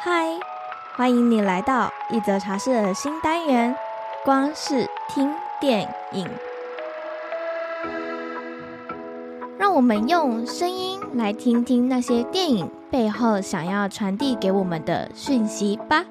[0.00, 0.38] 嗨，
[0.96, 3.74] 欢迎你来到一则茶室的新单元——
[4.24, 6.28] 光是听电影。
[9.58, 16.04] 让我们用声音来听听那些电影背后想要传递给我们的讯息吧。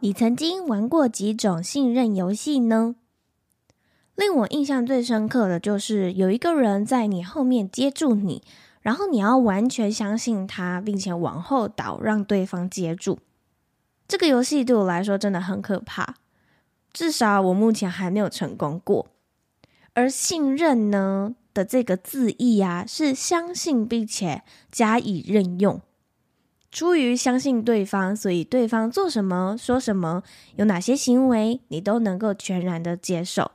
[0.00, 2.96] 你曾经玩过几种信任游戏呢？
[4.14, 8.42] 令我印象最深刻的就是有一个人在你后面接住你，
[8.82, 13.18] 然后你要完全相信他，并且往后倒，让对方接住。
[14.06, 16.16] 这个游戏对我来说真的很可怕，
[16.92, 19.06] 至少我目前还没有成功过。
[19.94, 25.80] 而信任呢的这个字义啊，是相信并且加以任用。
[26.70, 30.22] 出于相信对方，所以对方做什么、说什么、
[30.56, 33.50] 有哪些行为，你都能够全然的接受。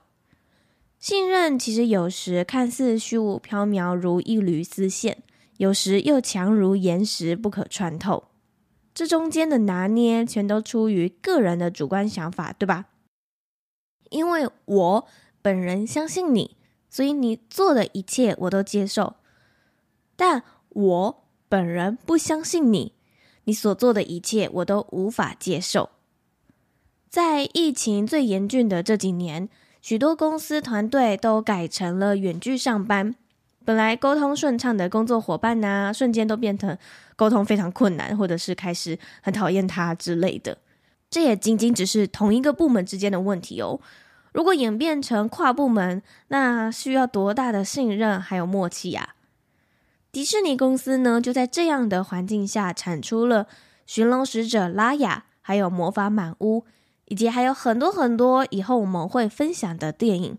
[0.99, 5.17] 信任其实有时看似虚无缥缈，如一缕丝线；
[5.57, 8.29] 有时又强如岩石，不可穿透。
[8.93, 12.85] 这中间的拿捏，全都出于个人的主观想法，对吧？
[14.09, 15.07] 因为我
[15.41, 16.57] 本人相信你，
[16.89, 19.17] 所以你做的一切我都接受；
[20.15, 22.93] 但我本人不相信你，
[23.43, 25.91] 你所做的一切我都无法接受。
[27.07, 29.47] 在疫情最严峻的这几年，
[29.81, 33.15] 许多公司团队都改成了远距上班，
[33.63, 36.77] 本来沟通顺畅的工作伙伴呢、瞬间都变成
[37.15, 40.57] 沟通非常困难，或者是开始很讨厌他之类的。
[41.09, 43.79] 这也仅仅只是同一个部门之间的问题哦。
[44.33, 49.15] 如果演变成跨部门，那需要多大的信任还有默契呀、啊？
[50.11, 53.45] 迪士尼公司呢，就在这样的环境下产出了
[53.85, 56.59] 《寻龙使者拉雅》还有《魔法满屋》。
[57.07, 60.37] 以及还有很多很多以后我们会分享的电影。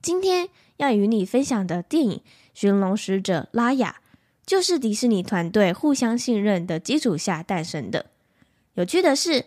[0.00, 2.18] 今天要与你分享的电影
[2.54, 3.96] 《寻龙使者拉雅》，
[4.46, 8.06] 就是迪士尼团队互相信任的基础下诞生的。
[8.74, 9.44] 有趣的是，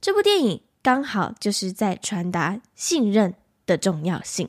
[0.00, 3.34] 这部电影刚好就是在传达信任
[3.64, 4.48] 的重要性。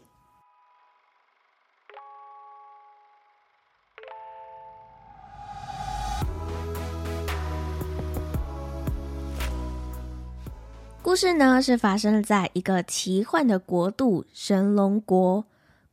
[11.05, 15.45] 故事呢，是发生在一个奇幻的国度——神龙国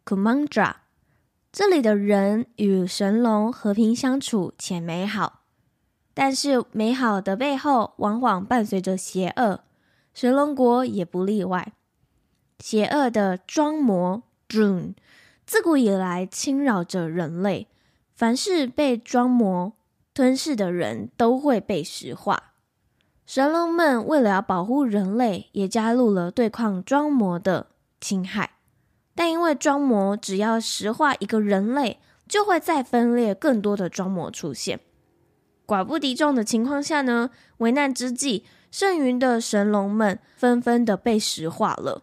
[0.07, 0.77] Kumandra。
[1.53, 5.41] 这里的人与神龙和平相处且美好，
[6.15, 9.61] 但是美好的背后往往伴随着邪恶，
[10.15, 11.75] 神龙国也不例外。
[12.61, 14.95] 邪恶的装魔 Droon
[15.45, 17.69] 自古以来侵扰着人类，
[18.15, 19.75] 凡是被装魔
[20.15, 22.52] 吞噬的人都会被石化。
[23.35, 28.59] 神龙们为了要保护人类，也加入了对抗装魔的侵害。
[29.15, 31.99] 但因为装魔只要石化一个人类，
[32.29, 34.81] 就会再分裂更多的装魔出现。
[35.67, 42.03] 寡不敌众的情况下呢，危难之际，剩余的神龙们纷纷的被石化了，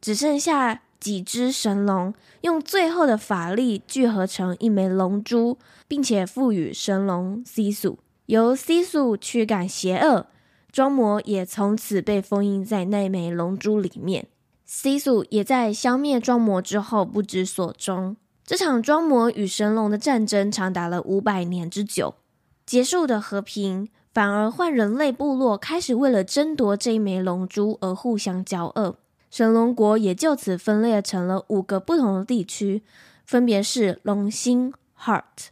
[0.00, 10.28] 只剩下几只神龙用最后的法力聚合成一枚龙珠，并且赋予神龙 Sisu，由 Sisu 驱赶邪恶。
[10.74, 14.26] 装魔也从此被封印在那枚龙珠里面
[14.68, 18.16] ，Sisu 也在消灭装魔之后不知所终。
[18.44, 22.16] 这场装魔与神龙的战争长达了五百年之久，
[22.66, 28.96] 结束的和平反而换人类部落开始为了争夺这一枚龙珠而互相交恶，
[29.30, 32.82] 神龙国也就此分裂成了五个不同的地区，
[33.24, 35.50] 分别是龙心 Heart、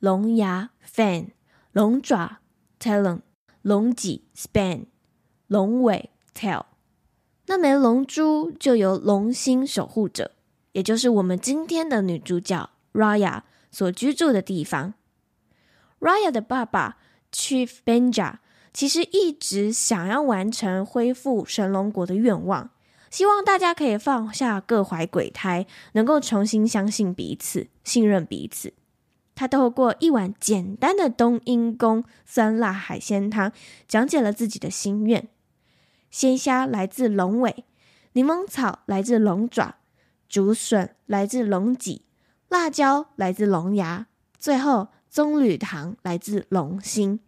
[0.00, 1.32] 龙牙 Fan、
[1.72, 2.38] 龙爪
[2.80, 3.20] Talon。
[3.62, 4.86] 龙脊 span，
[5.46, 6.64] 龙尾 tail，
[7.46, 10.32] 那枚龙珠就由龙心守护者，
[10.72, 14.94] 也就是我们今天的女主角 Raya 所居住的地方。
[16.00, 16.98] Raya 的爸爸
[17.32, 18.38] Chief Benja
[18.72, 22.70] 其实一直想要完成恢复神龙国的愿望，
[23.10, 28.72] 希望大家可以放下各怀鬼胎，能够重新相信彼此，信任彼此。
[29.34, 33.52] 他透过一碗简单的冬阴功酸辣海鲜汤，
[33.88, 35.28] 讲解了自己的心愿：
[36.10, 37.64] 鲜虾来自龙尾，
[38.12, 39.76] 柠檬草来自龙爪，
[40.28, 42.02] 竹笋来自龙脊，
[42.48, 44.06] 辣椒来自龙牙，
[44.38, 47.20] 最后棕榈糖来自龙心。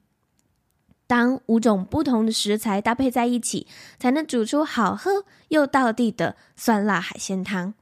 [1.07, 3.67] 当五种不同的食材搭配在一起，
[3.99, 7.75] 才能煮出好喝又道地的酸辣海鲜汤。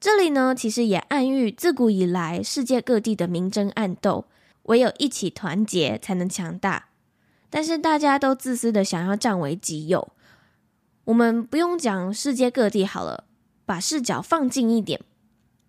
[0.00, 4.26] 这里呢，其实也暗喻自古以来世界各地的明争暗斗，
[4.64, 6.90] 唯有一起团结才能强大。
[7.50, 10.12] 但是大家都自私的想要占为己有。
[11.04, 13.24] 我们不用讲世界各地好了，
[13.66, 15.00] 把视角放近一点，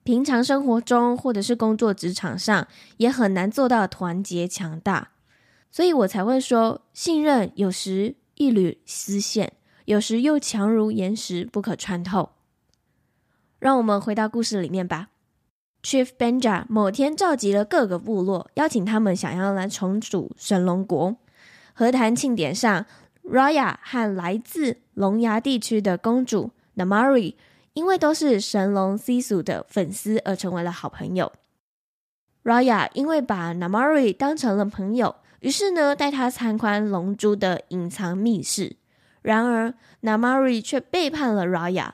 [0.03, 2.67] 平常生活中或者是工作职场上，
[2.97, 5.11] 也很难做到团结强大。
[5.71, 9.53] 所以我才会说，信任有时一缕丝线，
[9.85, 12.29] 有时又强如岩石，不可穿透。
[13.59, 15.09] 让我们回到故事里面吧。
[15.83, 21.15] Chief Benja 某天召集了各个部落，邀请他们想要来重组神龙国。
[21.73, 22.85] 和谈庆典上
[23.23, 27.35] ，Raya 和来自龙牙地区的公主 Namari
[27.71, 31.31] 因为都是神龙 Sisu 的粉丝而成为了好朋友。
[32.43, 38.75] Raya 因为把 Namari 当成了朋友，于是呢带他参观龙珠的隐藏密室。
[39.21, 41.91] 然而 Namari 却背叛了 Raya，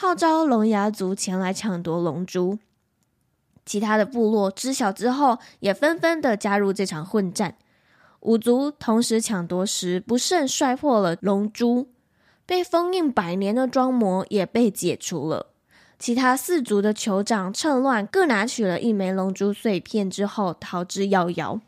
[0.00, 2.60] 号召龙牙族前来抢夺龙珠。
[3.66, 7.56] 其他的部落知晓之后，也纷纷的加入这场混战。
[8.20, 11.88] 五族同时抢夺时，不慎摔破了龙珠，
[12.46, 15.46] 被封印百年的装魔也被解除了。
[15.98, 21.60] 其他四族的酋长趁乱各拿取了一枚龙珠碎片之后逃之夭夭，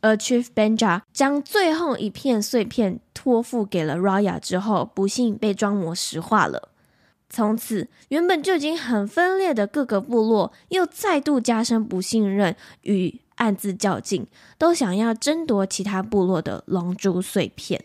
[0.00, 6.70] 而 Chief Benja 将最后一片碎片托付给了 Raya 之后，不幸被装魔石化了。
[7.30, 14.26] 从此，原本就已经很分裂的各个部落又再度加深不信任与暗自较劲，
[14.56, 17.84] 都想要争夺其他部落的龙珠碎片。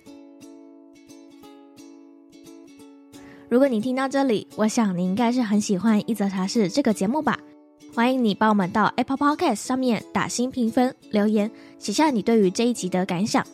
[3.49, 7.37] 如果你听到这里，我想你应该是很喜欢一则茶室这个节目吧？
[7.93, 13.45] 欢迎你帮我们到 Apple Podcast 上面打新评分、留言，写下你对于这一集的感想，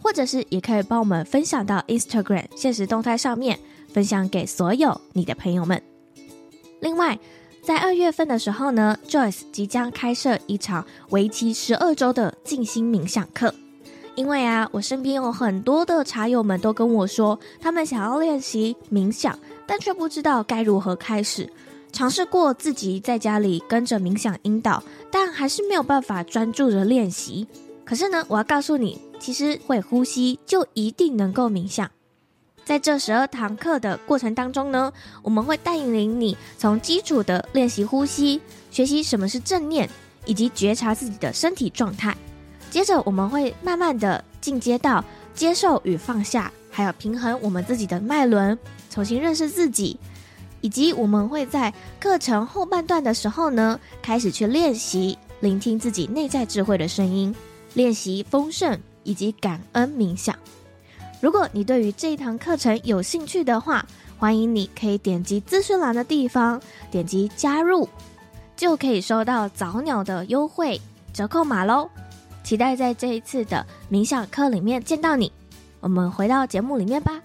[0.00, 3.58] 或者是也可以帮我们分享到 Instagram 现实动态上面。
[3.92, 5.80] 分享给所有你的朋友们。
[6.80, 7.18] 另外，
[7.62, 13.54] 在二月份的时候呢，Joyce 即将开设一场为期十二周的静心冥想课。
[14.14, 21.50] 因为啊，我身边有很多的茶友们都跟我说，他们想要练习冥想，但却不知道该如何开始。
[21.92, 27.46] 尝试过自己在家里跟着冥想引导，但还是没有办法专注的练习。
[27.84, 31.90] 可是呢，我要告诉你，其实会呼吸就一定能够冥想。
[32.64, 34.92] 在这十二堂课的过程当中呢，
[35.22, 39.88] 我们会带领你从基础的练习呼吸，学习什么是正念，
[40.24, 42.16] 以及觉察自己的身体状态。
[42.70, 45.04] 接着，我们会慢慢的进阶到
[45.34, 49.98] 接受与放下，还有平衡我们自己的脉轮，重新认识自己。
[50.60, 57.34] 以及我们会在课程后半段的时候呢，开始去练习聆听自己内在智慧的声音，
[57.74, 60.38] 练习丰盛以及感恩冥想。
[61.22, 63.86] 如果你对于这一堂课程有兴趣的话，
[64.18, 66.60] 欢迎你可以点击资讯栏的地方，
[66.90, 67.88] 点击加入，
[68.56, 70.80] 就可以收到早鸟的优惠
[71.14, 71.88] 折扣码喽。
[72.42, 75.30] 期待在这一次的冥想课里面见到你。
[75.78, 77.22] 我们回到节目里面吧。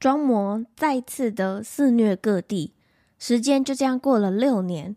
[0.00, 2.72] 装魔再次的肆虐各地，
[3.18, 4.96] 时间就这样过了六年。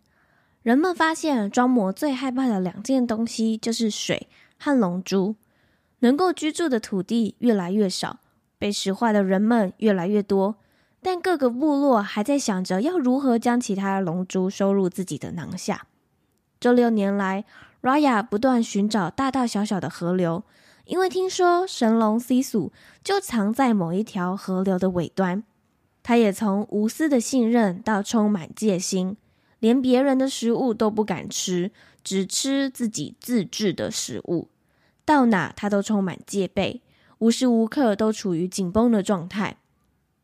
[0.64, 5.36] 人们发现，装魔最害怕的两件东西就是水和龙珠。
[6.00, 8.20] 能够居住的土地越来越少，
[8.58, 10.58] 被石化的人们越来越多，
[11.02, 15.88] 但各个部落还在想着要如何将其他龙珠收入自己的囊下。
[16.60, 17.46] 这六年来
[17.82, 20.44] ，Raya 不断寻找大大小小的河流，
[20.86, 22.72] 因为听说神龙 C 组
[23.04, 25.44] 就藏在某一条河流的尾端。
[26.02, 29.18] 他也从无私的信任到充满戒心，
[29.60, 31.72] 连别人的食物都不敢吃，
[32.04, 34.48] 只吃自己自制的食物。
[35.08, 36.82] 到哪他都充满戒备，
[37.20, 39.56] 无时无刻都处于紧绷的状态，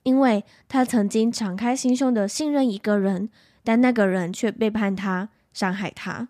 [0.03, 3.29] 因为他曾经敞开心胸的信任一个人，
[3.63, 6.27] 但那个人却背叛他，伤害他。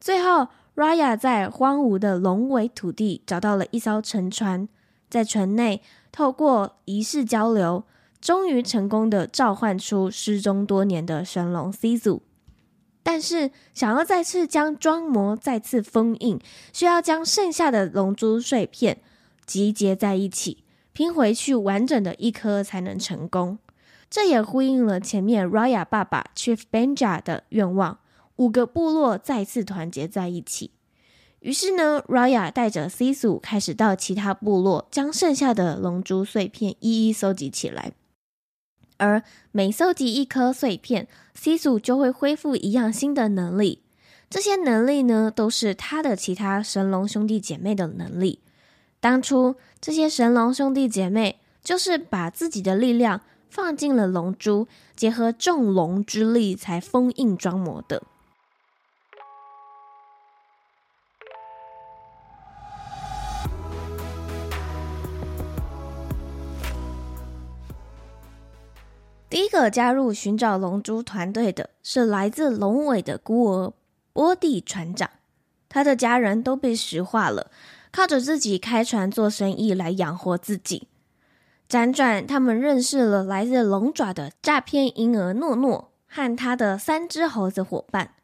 [0.00, 4.68] 最后，Raya 在荒芜的龙尾土地找到了一艘沉船，
[5.08, 5.80] 在船内
[6.10, 7.84] 透过仪式交流，
[8.20, 12.24] 终于成功的召唤出失踪多年的神龙 C 组。
[13.04, 16.40] 但是，想要再次将装魔再次封印，
[16.72, 18.98] 需要将剩下的龙珠碎片
[19.46, 23.58] 集结在一起，拼回去完整的一颗才能成功。
[24.08, 27.98] 这也呼应了前面 Raya 爸爸 Chief Benja 的愿望：
[28.36, 30.70] 五个部落再次团结在一起。
[31.40, 37.92] 于是呢，Raya 带着 Sisu 开始到其他部落，将剩下的龙珠碎片一一收集起来。
[38.96, 43.82] 而每收集一颗碎片 C 组就会恢复一样新的能力。
[44.30, 48.40] 这些能力呢，都是他的其他神龙兄弟姐妹的能力。
[49.00, 58.02] 当初这些神龙兄弟姐妹就是把自己的力量放进了龙珠，结合众龙之力才封印装模的。
[69.34, 73.72] 第一个加入寻找龙珠团队的是来自龙尾的孤儿
[74.12, 75.10] 波蒂船长，
[75.68, 77.50] 他的家人都被石化了，
[77.90, 80.86] 靠着自己开船做生意来养活自己。
[81.68, 88.14] 辗转，他们认识了来自龙爪的诈骗婴儿诺诺和他的三只猴子伙伴。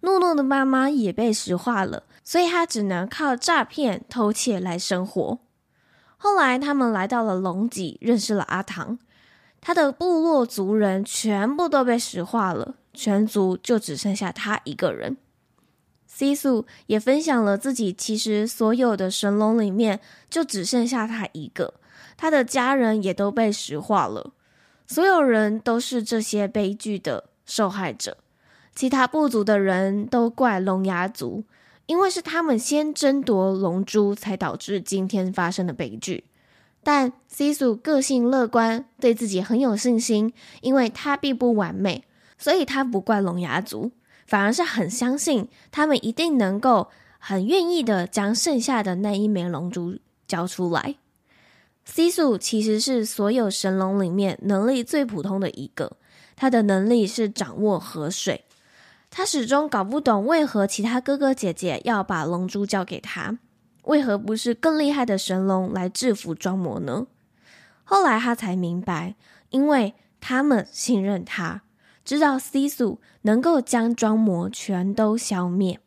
[0.00, 5.38] 诺诺的妈妈也被石化了，所以他只能靠诈骗偷窃来生活。
[6.16, 8.98] 后来，他们来到了龙脊，认识了阿唐。
[9.66, 15.16] 他的部落族人全部都被石化了，全族就只剩下他一个人。
[16.06, 19.98] 西苏也分享了自己，其实所有的神龙里面
[20.30, 21.74] 就只剩下他一个，
[22.16, 24.30] 他的家人也都被石化了，
[24.86, 28.18] 所有人都是这些悲剧的受害者。
[28.72, 31.42] 其他部族的人都怪龙牙族，
[31.86, 36.22] 因为是他们先争夺龙珠，才导致今天发生的悲剧。
[36.86, 42.04] 但西苏个性乐观，对自己很有信心，因为他并不完美，
[42.38, 43.90] 所以他不怪龙牙族，
[44.24, 46.86] 反而是很相信他们一定能够
[47.18, 50.94] 很愿意的将剩下的那一枚龙珠交出来。
[51.84, 55.96] 西苏其实是所有神龙里面能力最普通的一个，
[56.36, 58.44] 他的能力是掌握河水，
[59.10, 63.40] 他始终搞不懂为何其他哥哥姐姐要把龙珠交给他。
[63.86, 67.06] 为何不是更厉害的神龙来制服装模呢？
[67.82, 69.14] 后来他才明白，
[69.50, 71.62] 因为他们信任他，
[72.04, 75.80] 知道西苏能够将装模全都消灭。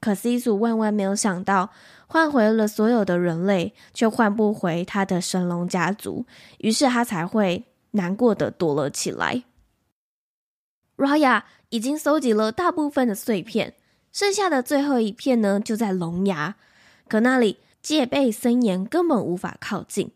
[0.00, 1.70] 可西苏万万没有想到，
[2.06, 6.24] 换回了所有的人类，却换不回他的神龙家族，
[6.58, 9.44] 于是他才会难过的躲了起来。
[10.96, 13.74] Raya 已经搜集了大部分的碎片，
[14.10, 16.56] 剩下的最后一片呢，就在龙牙。
[17.08, 20.10] 可那里戒备森严，根本无法靠近。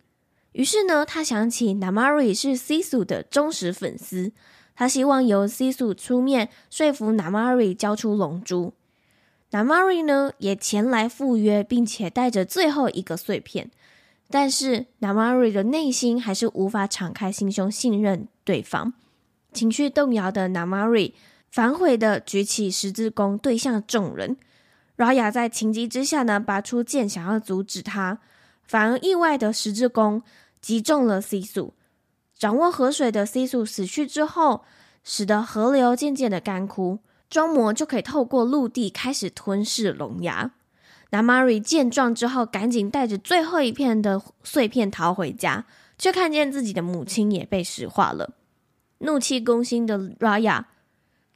[0.53, 4.33] 于是呢，他想起 Namari 是西苏的忠实粉丝，
[4.75, 8.73] 他希望由西苏出面说服 Namari 交出龙珠。
[9.53, 13.71] Namari 呢也前来赴约，并且带着最后一个碎片。
[14.29, 18.93] 但是 Namari 的内心还是无法敞开心胸信任对方，
[19.53, 21.13] 情绪动摇的 Namari
[21.51, 24.37] 反悔的举起十字弓对向众人。
[25.01, 28.19] Raya 在情急之下呢，拔出剑想要阻止他，
[28.63, 30.23] 反而意外的十字弓
[30.61, 31.73] 击中了西苏。
[32.37, 34.63] 掌握河水的西苏死去之后，
[35.03, 36.99] 使得河流渐渐的干枯，
[37.31, 40.51] 装模就可以透过陆地开始吞噬龙牙。
[41.11, 45.65] Namari 见状之后，赶紧带着最后一片的碎片逃回家，
[45.97, 48.35] 却看见自己的母亲也被石化了。
[48.99, 50.65] 怒气攻心的 Raya。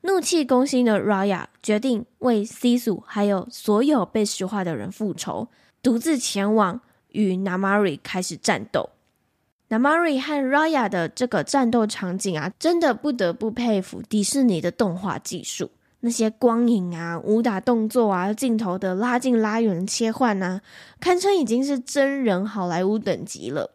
[0.07, 5.49] 怒气攻心的 Raya 决定为西苏还有所有被石化的人复仇，
[5.83, 8.91] 独自前往与 Namari 开始战斗。
[9.71, 15.71] Namari 和 Raya 的这个战斗场景啊，真的不得不佩服迪士尼的动画技术，
[16.01, 20.61] 那些光影啊、武打动作啊、镜头的拉近拉远切换啊，
[21.01, 23.71] 堪称已经是真人好莱坞等级了。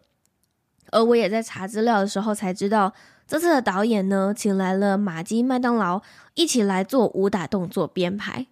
[0.92, 2.94] 而我也在查资料的时候才知道。
[3.30, 6.02] 这次的导演呢，请来了玛姬麦当劳
[6.34, 8.48] 一起来做武打动作编排。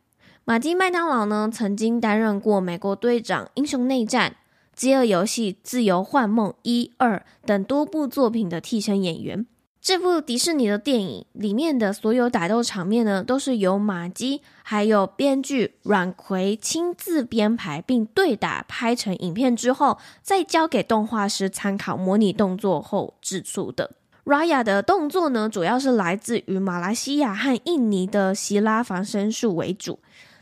[0.45, 4.29] 玛姬麦当劳呢，曾经担任过《美国队长》《英雄内战》
[4.75, 9.47] 《饥饿游戏》《自由幻梦》一二等多部作品的替身演员。
[9.81, 23.93] 这部迪士尼的电影里面的所有打斗场面呢，都是由玛姬还有编剧阮奎亲自编排并对打拍成影片之后，再交给动画师参考模拟动作后制作的。
[24.27, 29.99] Raya 的动作呢，主要是来自于马来西亚和印尼的希拉防身术为主。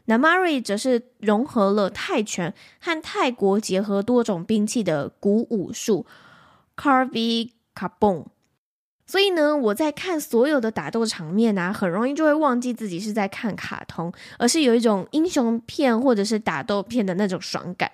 [0.08, 6.08] Namari 则是融合了泰拳和泰国结合多种兵器的古武术
[6.76, 8.26] Krav Kabong。
[9.06, 17.92] 所以呢，我在看所有的打斗场面啊，很容易就会忘记自己是在看卡通，而是有一种英雄片或者是打斗片的那种爽感。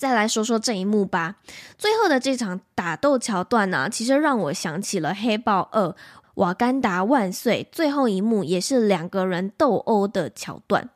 [0.00, 1.36] 再来说说这一幕吧。
[1.76, 5.88] 最后的这场打斗桥段呢、其实让我想起了《黑豹二》
[6.36, 10.88] 《瓦干达万岁》最后一幕，也是两个人斗殴的桥段。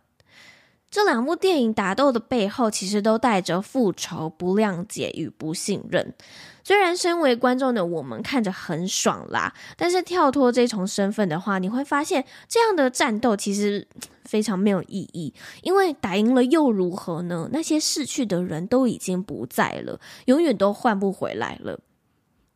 [0.95, 6.15] 这两部电影打斗的背后，其实都带着复仇、不谅解与不信任。
[6.63, 13.89] 虽然身为观众的我们看着很爽啦，但是跳脱这重身份的话，你会发现这样的战斗其实
[14.23, 15.35] 非常没有意义。
[15.63, 17.49] 因为打赢了又如何呢？
[17.51, 21.81] 那些逝去的人都已经不在了，永远都换不回来了。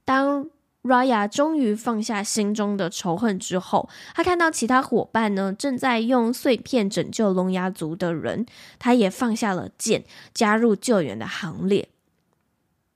[0.04, 0.48] 当
[0.88, 8.46] Raya 终于放下心中的仇恨之后，他看到其他伙伴呢，正在用碎片拯救龙牙族的人，
[8.78, 11.90] 他也放下了剑，加入救援的行列。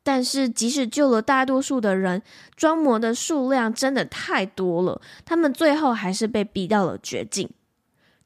[0.02, 2.22] 但是即使救了大多数的人，
[2.56, 7.50] 装模的数量真的太多了，他们最后还是被逼到了绝境。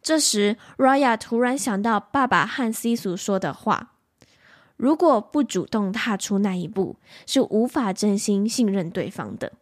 [0.00, 3.94] 这时，Raya 突然想到爸爸和 Sisu 说的话
[4.76, 9.52] ：“如果不主动踏出那一步，是无法真心信任对方的。”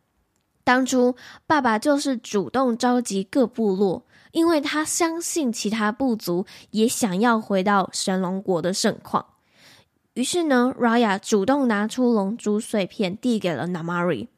[0.65, 1.15] 当初，
[1.47, 9.27] 爸爸就是主动召集各部落，因为他相信其他部族也想要回到神龙国的盛况。
[10.15, 14.29] 于是呢，Raya 主动拿出龙珠碎片递给了 Namari，。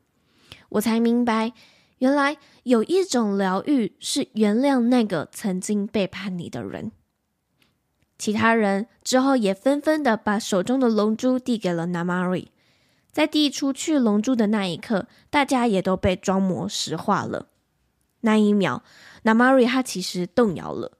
[0.70, 1.52] 我才明白。
[1.98, 6.92] 原来有一种疗愈是原谅那个曾经背叛你的人。
[8.18, 12.48] 其他人之后也纷纷的把手中的龙珠递给了 Namari，。
[13.12, 17.46] 在递出去龙珠的那一刻，大家也都被装模石化了。
[18.20, 18.82] 那一秒
[19.24, 20.92] ，Namari 他其实动摇了，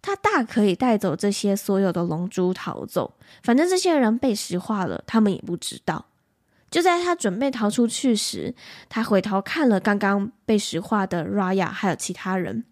[0.00, 6.06] 他大可以带走这些所有的龙珠逃走，反正这些人被石化了，他们也不知道。
[6.70, 8.54] 就在他准备逃出去时，
[8.88, 12.64] 他回头看了刚刚被石化的 Raya 还有其他人。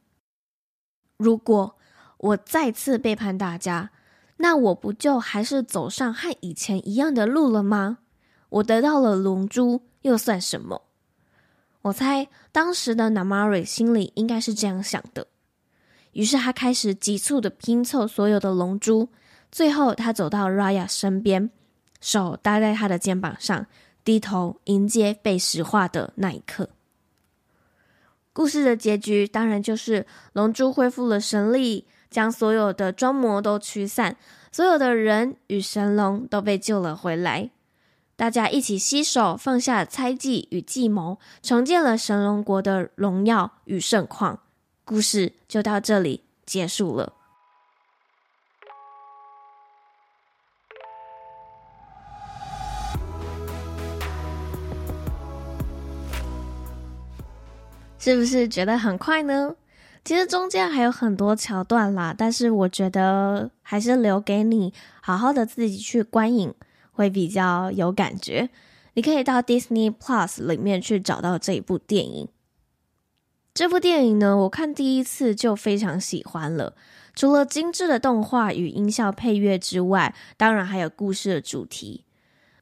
[1.17, 1.76] 如果
[2.19, 3.91] 我再次背叛大家，
[4.39, 7.99] 那我不就还是走上和以前一样的路了吗？
[8.49, 10.83] 我得到了龙珠又算什么？
[11.83, 15.27] 我猜当时的 Namari 心里应该是这样想的。
[16.13, 19.09] 于是他开始急促的拼凑所有的龙珠，
[19.53, 21.51] 最后他走到 Raya 身边，
[22.01, 23.67] 手搭在他的肩膀上。
[24.03, 26.71] 低头迎接被石化的那一刻。
[28.33, 34.17] 故事的结局当然就是龙珠恢复了神力，将所有的装模都驱散，
[34.51, 37.51] 所有的人与神龙都被救了回来。
[38.17, 44.41] 大家一起携手放下猜忌与计谋，重建了神龙国的荣耀与盛况。
[44.85, 47.13] 故事就到这里结束了。
[57.99, 59.57] 是不是觉得很快呢？
[60.07, 66.55] 其实中间还有很多桥段啦，但是我觉得还是留给你好好的自己去观影
[66.93, 68.49] 会比较有感觉。
[68.95, 72.29] 你可以到 Disney Plus 里面去找到这一部电影。
[73.53, 76.77] 这部电影呢，我看第一次就非常喜欢了。
[77.13, 82.05] 除了精致的动画与音效配乐之外，当然还有故事的主题。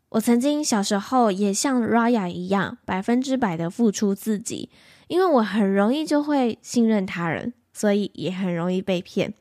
[0.09, 4.71] 我曾经小时候也像 Raya 一样，百分之百的付出自己。
[5.09, 9.35] 因为我很容易就会信任他人，所以也很容易被骗。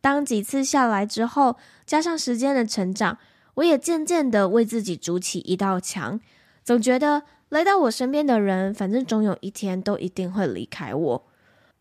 [0.00, 3.18] 当几次下来之后，加上时间的成长，
[3.54, 6.20] 我也渐渐的为自己筑起一道墙。
[6.64, 11.26] 总觉得来到我身边的人，反正总有一天都一定会离开我。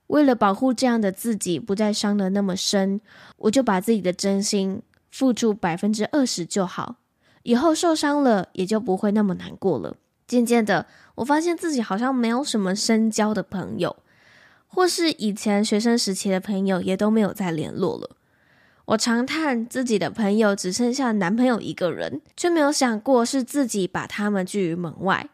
[0.07, 2.99] 为了保护这样的自己不再伤得那么深，
[3.37, 6.95] 我就把自己的真心付出百分之二十就好，
[7.43, 9.95] 以后受伤了也就不会那么难过了。
[10.25, 10.87] 渐渐的，
[11.19, 13.97] 我发现自己好像没有什么深交的朋友，
[14.67, 18.15] 或是以前学生时期的朋友也都没有再联络了。
[18.85, 25.29] 我长叹自己的朋友只剩下男朋友一个人，却没有想过是自己把他们拒于门外。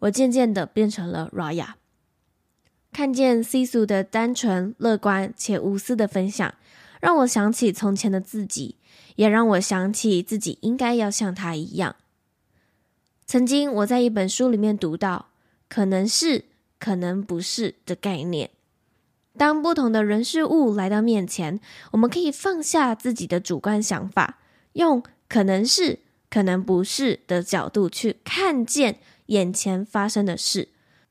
[0.00, 1.68] 我渐渐的变成了 Raya，
[2.92, 6.54] 看见 Sisu 的单纯、乐观且无私的分享，
[7.00, 8.76] 让我想起从前的自己，
[9.16, 11.96] 也让我想起自己应该要像他一样。
[13.26, 15.26] 曾经我在一本书里面读到
[15.70, 16.44] “可能是，
[16.78, 18.50] 可能不是”的概念。
[19.38, 21.60] 当不同的人事物来到面前，
[21.92, 24.40] 我们可以放下自己的主观想法，
[24.72, 30.68] 用“可能是，可能不是”的角度去看见眼前发生的事，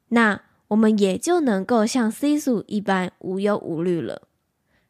[0.09, 4.27] 那我们也就能够像 Sisu 一般无忧无虑了。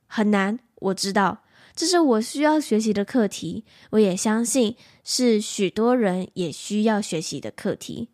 [0.08, 1.43] 很难，我知道。
[1.75, 8.10] 这是我需要学习的课题，我也相信是许多人也需要学习的课题。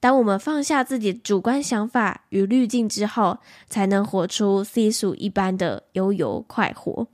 [0.00, 7.06] 当我们放下自己主观想法与滤镜之后，才能活出 Sisu 一般的悠游快活。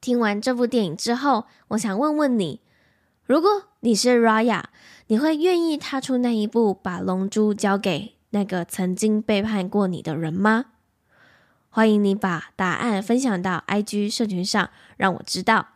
[0.00, 2.60] 听完这部电影之后，我想问问你：
[3.22, 4.64] 如果你是 Raya，
[5.06, 10.66] 你会愿意踏出那一步，把龙珠交给那个曾经背叛过你的人吗？
[11.70, 15.68] 欢迎你把答案分享到 IG 社群上，让我知道。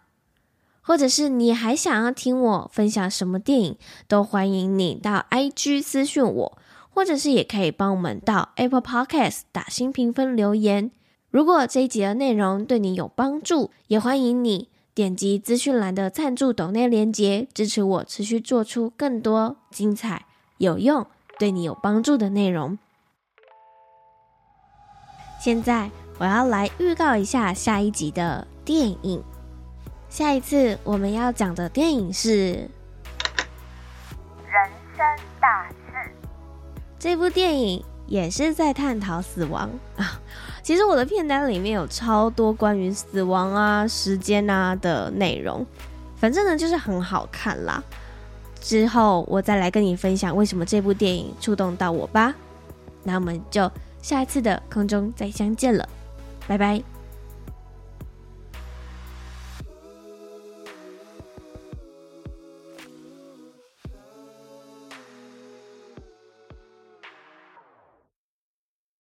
[0.89, 3.77] 或者是你还想要听我分享什么电影，
[4.09, 10.91] 都欢迎你到 IG 私讯我，或者是也可以帮我们到 Apple Podcast 打新评分留言。
[11.31, 20.25] 如果这一集的内容对你有帮助，也欢迎你点击资讯栏的赞助抖内连结，支持我持续做出更多精彩、
[20.57, 21.07] 有用、
[21.39, 22.79] 对你有帮助的内容。
[25.39, 29.23] 现在我要来预告一下下一集的电影。
[30.09, 32.71] 下一次我们要讲的电影是人
[34.97, 35.07] 生
[35.39, 36.11] 大事。
[36.99, 39.71] 这部电影也是在探讨死亡。
[39.97, 40.21] 啊
[40.63, 45.65] 其实我的片单里面有超多关于死亡啊时间啊的内容。
[46.17, 47.83] 反正呢就是很好看啦。
[48.61, 52.35] 之后我再来跟你分享为什么这部电影触动到我吧。
[53.03, 53.71] 那我们就
[54.03, 55.89] 下一次的空中再相见了。
[56.47, 56.98] 拜拜。